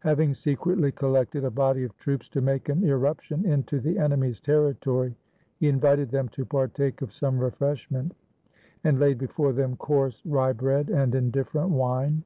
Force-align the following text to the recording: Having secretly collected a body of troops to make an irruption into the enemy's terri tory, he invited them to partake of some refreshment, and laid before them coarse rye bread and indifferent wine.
Having 0.00 0.34
secretly 0.34 0.92
collected 0.92 1.44
a 1.44 1.50
body 1.50 1.82
of 1.82 1.96
troops 1.96 2.28
to 2.28 2.42
make 2.42 2.68
an 2.68 2.84
irruption 2.84 3.46
into 3.46 3.80
the 3.80 3.96
enemy's 3.98 4.38
terri 4.38 4.78
tory, 4.80 5.16
he 5.60 5.66
invited 5.70 6.10
them 6.10 6.28
to 6.28 6.44
partake 6.44 7.00
of 7.00 7.10
some 7.14 7.38
refreshment, 7.38 8.12
and 8.84 9.00
laid 9.00 9.16
before 9.16 9.54
them 9.54 9.76
coarse 9.76 10.20
rye 10.26 10.52
bread 10.52 10.90
and 10.90 11.14
indifferent 11.14 11.70
wine. 11.70 12.22